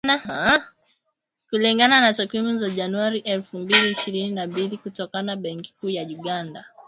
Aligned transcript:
Kulingana 1.49 2.01
na 2.01 2.13
takwimu 2.13 2.51
za 2.51 2.69
Januari 2.69 3.19
elfu 3.19 3.57
mbili 3.59 3.91
ishirini 3.91 4.31
na 4.31 4.47
mbili 4.47 4.77
kutoka 4.77 5.35
Benki 5.35 5.73
Kuu 5.79 5.89
ya 5.89 6.03
Uganda,, 6.03 6.65